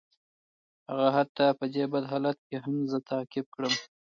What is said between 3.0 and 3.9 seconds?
تعقیب کړم